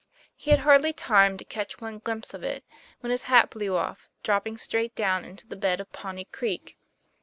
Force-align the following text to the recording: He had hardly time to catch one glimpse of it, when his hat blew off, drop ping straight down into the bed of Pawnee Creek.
He 0.35 0.49
had 0.49 0.61
hardly 0.61 0.93
time 0.93 1.37
to 1.37 1.45
catch 1.45 1.79
one 1.79 1.99
glimpse 1.99 2.33
of 2.33 2.41
it, 2.43 2.63
when 3.01 3.11
his 3.11 3.25
hat 3.25 3.51
blew 3.51 3.75
off, 3.77 4.09
drop 4.23 4.45
ping 4.45 4.57
straight 4.57 4.95
down 4.95 5.23
into 5.25 5.45
the 5.45 5.55
bed 5.55 5.79
of 5.79 5.91
Pawnee 5.93 6.25
Creek. 6.25 6.75